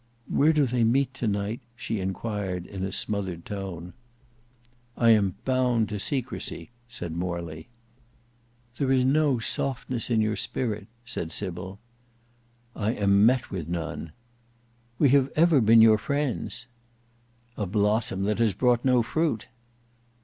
[0.27, 3.93] "Where do they meet to night?" she inquired, in a smothered tone.
[4.97, 7.67] "I am bound to secrecy," said Morley.
[8.79, 11.77] "There is no softness in your spirit," said Sybil.
[12.75, 14.11] "I am met with none."
[14.97, 16.65] "We have ever been your friends."
[17.55, 19.45] "A blossom that has brought no fruit."